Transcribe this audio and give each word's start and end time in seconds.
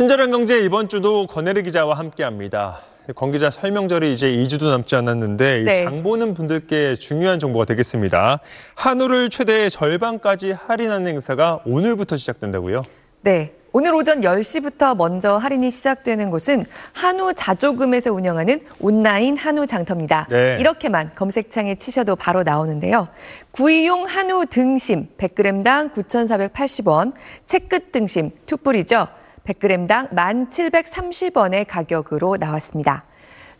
친절한 0.00 0.30
경제 0.30 0.58
이번 0.60 0.88
주도 0.88 1.26
권혜리 1.26 1.62
기자와 1.62 1.92
함께합니다. 1.98 2.78
권 3.14 3.32
기자 3.32 3.50
설명절이 3.50 4.14
이제 4.14 4.28
2주도 4.28 4.70
남지 4.70 4.96
않았는데 4.96 5.62
네. 5.66 5.84
장 5.84 6.02
보는 6.02 6.32
분들께 6.32 6.96
중요한 6.96 7.38
정보가 7.38 7.66
되겠습니다. 7.66 8.40
한우를 8.76 9.28
최대 9.28 9.68
절반까지 9.68 10.52
할인하는 10.52 11.06
행사가 11.06 11.60
오늘부터 11.66 12.16
시작된다고요? 12.16 12.80
네. 13.20 13.52
오늘 13.72 13.94
오전 13.94 14.22
10시부터 14.22 14.96
먼저 14.96 15.36
할인이 15.36 15.70
시작되는 15.70 16.30
곳은 16.30 16.64
한우 16.94 17.34
자조금에서 17.34 18.10
운영하는 18.10 18.62
온라인 18.80 19.36
한우 19.36 19.66
장터입니다. 19.66 20.28
네. 20.30 20.56
이렇게만 20.58 21.12
검색창에 21.14 21.74
치셔도 21.74 22.16
바로 22.16 22.42
나오는데요. 22.42 23.06
구이용 23.50 24.06
한우 24.06 24.46
등심 24.46 25.08
100g당 25.18 25.92
9,480원, 25.92 27.12
채끝 27.44 27.92
등심 27.92 28.30
투뿔이죠. 28.46 29.06
100g당 29.50 30.10
1,730원의 30.10 31.64
가격으로 31.66 32.36
나왔습니다. 32.36 33.04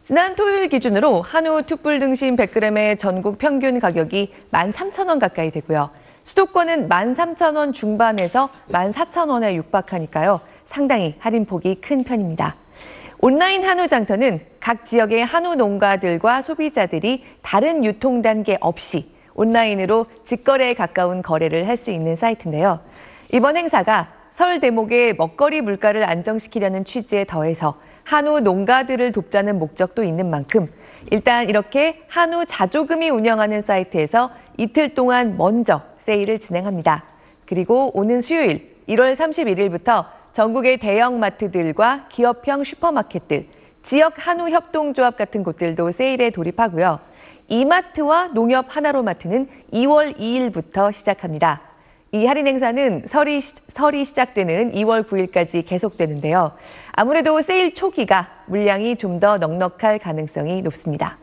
지난 0.03 0.35
토요일 0.37 0.69
기준으로 0.69 1.21
한우 1.21 1.63
투뿔 1.65 1.99
등심 1.99 2.37
100g의 2.37 2.99
전국 2.99 3.39
평균 3.39 3.81
가격이 3.81 4.33
13,000원 4.53 5.19
가까이 5.19 5.51
되고요. 5.51 5.91
수도권은 6.23 6.89
13,000원 6.89 7.75
중반에서 7.75 8.49
14,000원에 8.71 9.55
육박하니까요. 9.55 10.41
상당히 10.65 11.17
할인폭이 11.19 11.81
큰 11.81 12.05
편입니다. 12.05 12.57
온라인 13.19 13.65
한우 13.65 13.89
장터는 13.89 14.41
각 14.61 14.85
지역의 14.85 15.25
한우 15.25 15.57
농가들과 15.57 16.41
소비자들이 16.41 17.25
다른 17.43 17.85
유통 17.85 18.23
단계 18.23 18.57
없이 18.61 19.11
온라인으로 19.35 20.07
직거래에 20.25 20.75
가까운 20.75 21.21
거래를 21.21 21.67
할 21.69 21.77
수 21.77 21.91
있는 21.91 22.17
사이트인데요. 22.17 22.81
이번 23.33 23.57
행사가 23.57 24.20
설 24.31 24.61
대목의 24.61 25.17
먹거리 25.17 25.61
물가를 25.61 26.09
안정시키려는 26.09 26.85
취지에 26.85 27.25
더해서 27.25 27.79
한우 28.05 28.41
농가들을 28.41 29.13
돕자는 29.13 29.59
목적도 29.59 30.03
있는 30.03 30.31
만큼 30.31 30.69
일단 31.11 31.49
이렇게 31.49 32.03
한우 32.09 32.45
자조금이 32.47 33.11
운영하는 33.11 33.61
사이트에서 33.61 34.31
이틀 34.57 34.95
동안 34.95 35.37
먼저 35.37 35.83
세일을 35.99 36.39
진행합니다. 36.39 37.05
그리고 37.47 37.91
오는 37.99 38.21
수요일 38.21 38.77
1월 38.89 39.15
31일부터 39.15 40.07
전국의 40.33 40.79
대형 40.79 41.19
마트들과 41.19 42.07
기업형 42.09 42.65
슈퍼마켓들, 42.65 43.49
지역 43.83 44.15
한우 44.17 44.49
협동조합 44.51 45.17
같은 45.17 45.43
곳들도 45.43 45.91
세일에 45.91 46.31
돌입하고요. 46.31 47.01
이마트와 47.49 48.29
농협 48.29 48.67
하나로마트는 48.69 49.49
2월 49.73 50.17
2일부터 50.17 50.93
시작합니다. 50.93 51.70
이 52.13 52.27
할인 52.27 52.47
행사는 52.49 53.05
설이, 53.07 53.41
시- 53.41 53.55
설이 53.69 54.05
시작되는 54.05 54.73
2월 54.73 55.07
9일까지 55.07 55.65
계속되는데요. 55.67 56.53
아무래도 56.93 57.41
세일 57.41 57.75
초기가 57.75 58.29
물량이 58.47 58.97
좀 58.97 59.21
더 59.21 59.39
넉넉할 59.39 59.99
가능성이 60.01 60.63
높습니다. 60.63 61.19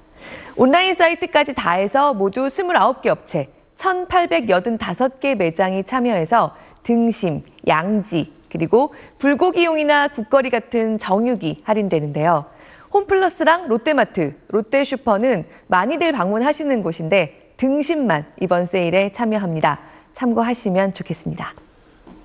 온라인 0.56 0.94
사이트까지 0.94 1.56
다 1.56 1.72
해서 1.74 2.14
모두 2.14 2.48
29개 2.48 3.08
업체, 3.08 3.50
1,885개 3.76 5.36
매장이 5.36 5.84
참여해서 5.84 6.56
등심, 6.84 7.42
양지, 7.68 8.32
그리고 8.50 8.94
불고기용이나 9.20 10.08
국거리 10.10 10.50
같은 10.50 10.98
정육이 10.98 11.62
할인되는데요. 11.66 12.46
홈플러스랑 12.94 13.68
롯데마트, 13.68 14.36
롯데슈퍼는 14.48 15.46
많이들 15.68 16.14
방문하시는 16.14 16.82
곳인데 16.82 17.52
등심만 17.58 18.26
이번 18.40 18.66
세일에 18.66 19.12
참여합니다. 19.12 19.80
참고하시면 20.18 20.96
좋겠습니다. 20.96 21.54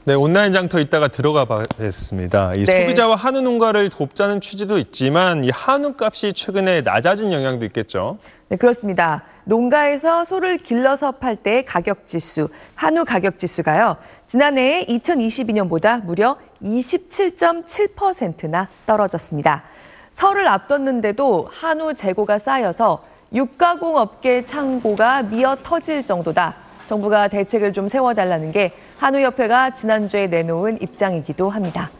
네, 0.04 0.14
온라인 0.14 0.50
장터 0.50 0.80
이따가 0.80 1.06
들어가 1.08 1.44
봐야겠습니다. 1.44 2.54
이 2.56 2.64
네. 2.64 2.82
소비자와 2.82 3.14
한우 3.14 3.40
농가를 3.42 3.88
돕자는 3.90 4.40
취지도 4.40 4.78
있지만 4.78 5.44
이 5.44 5.50
한우 5.50 5.94
값이 5.96 6.32
최근에 6.32 6.80
낮아진 6.80 7.32
영향도 7.32 7.64
있겠죠. 7.66 8.18
네, 8.48 8.56
그렇습니다. 8.56 9.22
농가에서 9.44 10.24
소를 10.24 10.58
길러서 10.58 11.12
팔 11.12 11.36
때 11.36 11.62
가격 11.62 12.04
지수, 12.06 12.48
한우 12.74 13.04
가격 13.04 13.38
지수가요. 13.38 13.94
지난해 14.26 14.84
2022년보다 14.88 16.04
무려 16.04 16.36
27.7%나 16.64 18.68
떨어졌습니다. 18.86 19.62
설을 20.10 20.48
앞뒀는데도 20.48 21.48
한우 21.52 21.94
재고가 21.94 22.38
쌓여서 22.38 23.04
육가공 23.32 23.96
업계 23.96 24.44
창고가 24.44 25.22
미어 25.22 25.56
터질 25.62 26.04
정도다. 26.04 26.71
정부가 26.92 27.28
대책을 27.28 27.72
좀 27.72 27.88
세워달라는 27.88 28.52
게 28.52 28.72
한우협회가 28.98 29.70
지난주에 29.70 30.26
내놓은 30.26 30.82
입장이기도 30.82 31.48
합니다. 31.48 31.90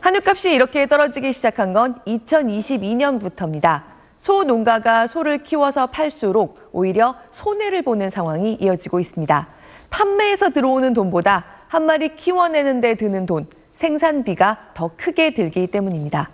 한우값이 0.00 0.52
이렇게 0.52 0.88
떨어지기 0.88 1.32
시작한 1.32 1.72
건 1.72 1.94
2022년부터입니다. 2.08 3.82
소 4.16 4.42
농가가 4.42 5.06
소를 5.06 5.44
키워서 5.44 5.86
팔수록 5.86 6.58
오히려 6.72 7.14
손해를 7.30 7.82
보는 7.82 8.10
상황이 8.10 8.58
이어지고 8.60 8.98
있습니다. 8.98 9.46
판매에서 9.90 10.50
들어오는 10.50 10.92
돈보다 10.92 11.44
한 11.68 11.86
마리 11.86 12.16
키워내는 12.16 12.80
데 12.80 12.96
드는 12.96 13.26
돈, 13.26 13.46
생산비가 13.74 14.70
더 14.74 14.90
크게 14.96 15.34
들기 15.34 15.68
때문입니다. 15.68 16.30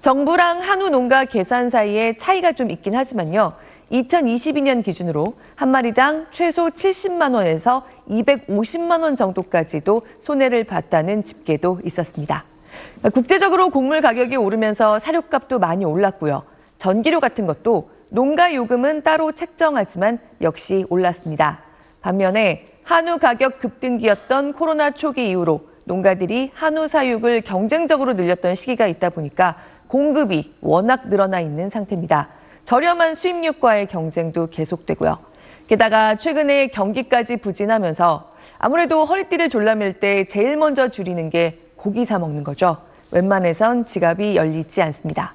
정부랑 0.00 0.60
한우 0.60 0.88
농가 0.88 1.26
계산 1.26 1.68
사이에 1.68 2.16
차이가 2.16 2.52
좀 2.52 2.70
있긴 2.70 2.94
하지만요. 2.94 3.52
2022년 3.92 4.82
기준으로 4.82 5.34
한 5.54 5.70
마리당 5.70 6.26
최소 6.30 6.68
70만 6.68 7.34
원에서 7.34 7.86
250만 8.08 9.02
원 9.02 9.16
정도까지도 9.16 10.02
손해를 10.18 10.64
봤다는 10.64 11.24
집계도 11.24 11.80
있었습니다. 11.84 12.44
국제적으로 13.12 13.68
곡물 13.68 14.00
가격이 14.00 14.36
오르면서 14.36 14.98
사료값도 14.98 15.58
많이 15.58 15.84
올랐고요. 15.84 16.44
전기료 16.78 17.20
같은 17.20 17.46
것도 17.46 17.90
농가 18.10 18.54
요금은 18.54 19.02
따로 19.02 19.32
책정하지만 19.32 20.18
역시 20.40 20.86
올랐습니다. 20.88 21.60
반면에 22.00 22.68
한우 22.84 23.18
가격 23.18 23.60
급등기였던 23.60 24.54
코로나 24.54 24.90
초기 24.90 25.28
이후로 25.28 25.68
농가들이 25.84 26.50
한우 26.54 26.88
사육을 26.88 27.42
경쟁적으로 27.42 28.14
늘렸던 28.14 28.54
시기가 28.54 28.86
있다 28.86 29.10
보니까 29.10 29.56
공급이 29.86 30.54
워낙 30.60 31.08
늘어나 31.08 31.40
있는 31.40 31.68
상태입니다. 31.68 32.28
저렴한 32.64 33.14
수입육과의 33.14 33.86
경쟁도 33.86 34.48
계속되고요. 34.48 35.18
게다가 35.68 36.16
최근에 36.16 36.68
경기까지 36.68 37.36
부진하면서 37.38 38.32
아무래도 38.58 39.04
허리띠를 39.04 39.48
졸라맬 39.48 39.94
때 39.94 40.24
제일 40.26 40.56
먼저 40.56 40.88
줄이는 40.88 41.30
게 41.30 41.58
고기 41.76 42.04
사 42.04 42.18
먹는 42.18 42.44
거죠. 42.44 42.78
웬만해선 43.10 43.86
지갑이 43.86 44.36
열리지 44.36 44.82
않습니다. 44.82 45.34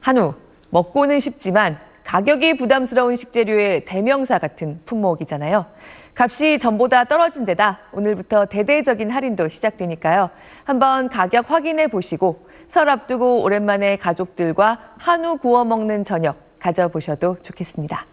한우, 0.00 0.34
먹고는 0.70 1.20
쉽지만 1.20 1.78
가격이 2.04 2.56
부담스러운 2.56 3.16
식재료의 3.16 3.84
대명사 3.84 4.38
같은 4.38 4.80
품목이잖아요. 4.84 5.66
값이 6.14 6.58
전보다 6.58 7.04
떨어진 7.04 7.44
데다 7.44 7.78
오늘부터 7.92 8.46
대대적인 8.46 9.10
할인도 9.10 9.48
시작되니까요. 9.48 10.30
한번 10.64 11.08
가격 11.08 11.50
확인해 11.50 11.86
보시고 11.86 12.46
설 12.66 12.88
앞두고 12.88 13.42
오랜만에 13.42 13.96
가족들과 13.96 14.94
한우 14.98 15.36
구워 15.38 15.64
먹는 15.64 16.04
저녁 16.04 16.47
가져보셔도 16.60 17.36
좋겠습니다. 17.42 18.06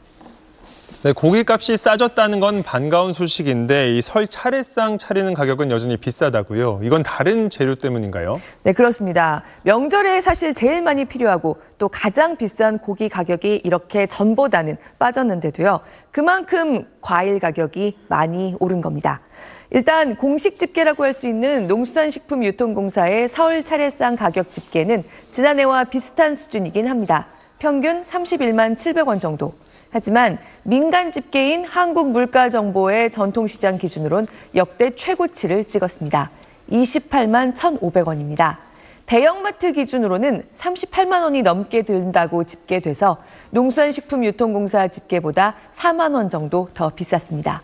네, 1.04 1.12
고기값이 1.14 1.78
싸졌다는 1.78 2.40
건 2.40 2.64
반가운 2.64 3.14
소식인데 3.14 3.96
이 3.96 4.02
설 4.02 4.28
차례상 4.28 4.98
차리는 4.98 5.36
가격은 5.36 5.70
여전히 5.70 5.98
비싸다고요. 5.98 6.80
이건 6.84 7.04
다른 7.04 7.52
재료 7.52 7.76
때문인가요? 7.76 8.34
네, 8.64 8.74
그렇습니다. 8.74 9.44
명절에 9.64 10.22
사실 10.22 10.56
제일 10.56 10.82
많이 10.82 11.06
필요하고 11.06 11.58
또 11.78 11.90
가장 11.90 12.38
비싼 12.38 12.80
고기 12.80 13.08
가격이 13.08 13.62
이렇게 13.64 14.08
전보다는 14.08 14.78
빠졌는데도요. 14.98 15.80
그만큼 16.10 16.88
과일 17.02 17.40
가격이 17.40 17.98
많이 18.08 18.56
오른 18.60 18.82
겁니다. 18.82 19.22
일단 19.70 20.16
공식 20.16 20.58
집계라고 20.58 21.04
할 21.04 21.14
수 21.14 21.28
있는 21.28 21.68
농수산식품유통공사의 21.68 23.28
서울 23.28 23.64
차례상 23.64 24.16
가격 24.16 24.50
집계는 24.50 25.04
지난해와 25.32 25.86
비슷한 25.86 26.34
수준이긴 26.34 26.88
합니다. 26.88 27.28
평균 27.60 28.04
31만 28.04 28.76
700원 28.76 29.20
정도. 29.20 29.54
하지만 29.90 30.38
민간 30.64 31.12
집계인 31.12 31.64
한국물가정보의 31.64 33.12
전통시장 33.12 33.78
기준으로는 33.78 34.28
역대 34.56 34.94
최고치를 34.94 35.66
찍었습니다. 35.66 36.32
28만 36.70 37.54
1,500원입니다. 37.56 38.58
대형마트 39.06 39.72
기준으로는 39.72 40.44
38만 40.56 41.22
원이 41.22 41.44
넘게 41.44 41.84
든다고 41.84 42.44
집계돼서 42.44 43.18
농수산식품유통공사 43.52 44.88
집계보다 44.88 45.56
4만 45.72 46.16
원 46.16 46.30
정도 46.30 46.70
더 46.74 46.90
비쌌습니다. 46.90 47.62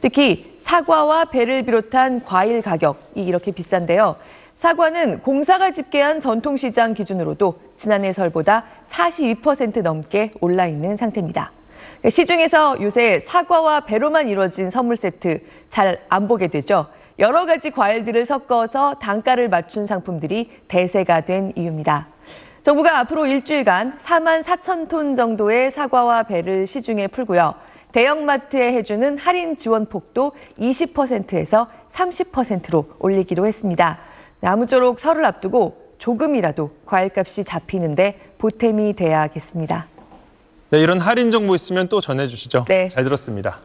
특히 0.00 0.56
사과와 0.58 1.26
배를 1.26 1.62
비롯한 1.62 2.24
과일 2.24 2.60
가격이 2.62 3.22
이렇게 3.22 3.52
비싼데요. 3.52 4.16
사과는 4.54 5.20
공사가 5.20 5.70
집계한 5.70 6.20
전통시장 6.20 6.94
기준으로도 6.94 7.58
지난해 7.76 8.12
설보다 8.12 8.64
42% 8.86 9.82
넘게 9.82 10.32
올라 10.40 10.66
있는 10.66 10.96
상태입니다. 10.96 11.52
시중에서 12.08 12.80
요새 12.82 13.20
사과와 13.20 13.80
배로만 13.80 14.28
이루어진 14.28 14.70
선물 14.70 14.96
세트 14.96 15.40
잘 15.68 16.00
안 16.08 16.28
보게 16.28 16.48
되죠. 16.48 16.86
여러 17.18 17.44
가지 17.44 17.70
과일들을 17.70 18.24
섞어서 18.24 18.94
단가를 18.94 19.48
맞춘 19.48 19.86
상품들이 19.86 20.50
대세가 20.68 21.22
된 21.22 21.52
이유입니다. 21.54 22.08
정부가 22.62 22.98
앞으로 23.00 23.26
일주일간 23.26 23.98
4만 23.98 24.42
4천 24.42 24.88
톤 24.88 25.14
정도의 25.14 25.70
사과와 25.70 26.24
배를 26.24 26.66
시중에 26.66 27.08
풀고요. 27.08 27.54
대형마트에 27.92 28.72
해주는 28.74 29.18
할인 29.18 29.56
지원 29.56 29.86
폭도 29.86 30.32
20%에서 30.58 31.68
30%로 31.90 32.86
올리기로 32.98 33.46
했습니다. 33.46 33.98
아무쪼록 34.42 35.00
설을 35.00 35.24
앞두고 35.24 35.94
조금이라도 35.98 36.70
과일값이 36.86 37.44
잡히는데 37.44 38.34
보탬이 38.38 38.94
돼야겠습니다. 38.94 39.86
네, 40.70 40.80
이런 40.80 41.00
할인 41.00 41.30
정보 41.30 41.54
있으면 41.54 41.88
또 41.88 42.00
전해주시죠. 42.00 42.64
네. 42.66 42.88
잘 42.88 43.04
들었습니다. 43.04 43.60